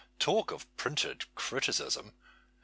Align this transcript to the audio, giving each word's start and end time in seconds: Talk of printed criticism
Talk 0.19 0.49
of 0.49 0.65
printed 0.77 1.25
criticism 1.35 2.13